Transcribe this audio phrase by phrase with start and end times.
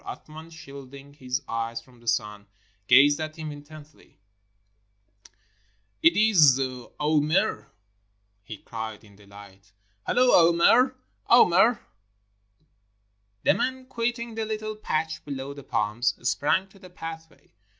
[0.03, 2.47] Athman, shielding his eyes from the sun,
[2.87, 4.17] gazed at him intently."
[6.01, 7.67] It is Aouimer,"
[8.41, 9.73] he cried in delight.
[10.07, 10.45] "Hola!
[10.47, 10.95] Aouimer!
[11.29, 11.81] Aouimer!"
[13.43, 17.53] The man, quitting the little patch below the palms, sprang to the pathway.